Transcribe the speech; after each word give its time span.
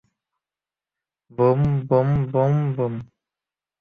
Broom, 1.31 1.61
boom, 1.89 2.09
boom, 2.33 2.55
broom! 2.77 2.93